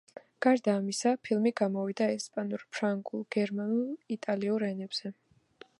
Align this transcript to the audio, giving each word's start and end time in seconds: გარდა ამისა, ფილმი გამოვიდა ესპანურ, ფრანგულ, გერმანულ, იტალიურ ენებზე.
გარდა 0.43 0.71
ამისა, 0.77 1.11
ფილმი 1.27 1.51
გამოვიდა 1.61 2.07
ესპანურ, 2.15 2.65
ფრანგულ, 2.77 3.25
გერმანულ, 3.37 3.87
იტალიურ 4.19 4.69
ენებზე. 4.73 5.15